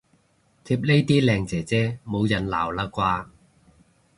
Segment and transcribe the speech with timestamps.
[0.65, 3.29] 貼呢啲靚姐姐冇人鬧喇啩